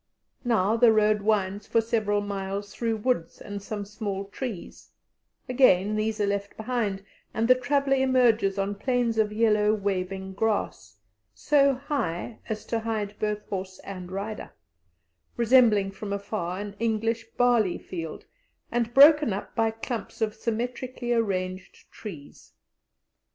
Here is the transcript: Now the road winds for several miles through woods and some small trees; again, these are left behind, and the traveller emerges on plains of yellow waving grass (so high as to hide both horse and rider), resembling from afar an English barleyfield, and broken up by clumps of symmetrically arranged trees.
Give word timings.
Now 0.43 0.77
the 0.77 0.91
road 0.91 1.21
winds 1.21 1.67
for 1.67 1.79
several 1.79 2.21
miles 2.21 2.73
through 2.73 2.97
woods 2.97 3.39
and 3.39 3.61
some 3.61 3.85
small 3.85 4.25
trees; 4.25 4.89
again, 5.47 5.95
these 5.95 6.19
are 6.19 6.25
left 6.25 6.57
behind, 6.57 7.03
and 7.35 7.47
the 7.47 7.53
traveller 7.53 7.97
emerges 7.97 8.57
on 8.57 8.73
plains 8.73 9.19
of 9.19 9.31
yellow 9.31 9.75
waving 9.75 10.33
grass 10.33 10.97
(so 11.35 11.75
high 11.75 12.39
as 12.49 12.65
to 12.65 12.79
hide 12.79 13.13
both 13.19 13.47
horse 13.47 13.77
and 13.83 14.11
rider), 14.11 14.49
resembling 15.37 15.91
from 15.91 16.11
afar 16.13 16.59
an 16.59 16.75
English 16.79 17.27
barleyfield, 17.37 18.25
and 18.71 18.95
broken 18.95 19.33
up 19.33 19.53
by 19.55 19.69
clumps 19.69 20.19
of 20.19 20.33
symmetrically 20.33 21.13
arranged 21.13 21.91
trees. 21.91 22.53